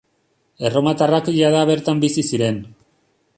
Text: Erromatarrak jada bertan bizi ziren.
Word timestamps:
Erromatarrak 0.69 1.29
jada 1.35 1.61
bertan 1.71 2.01
bizi 2.05 2.25
ziren. 2.31 2.59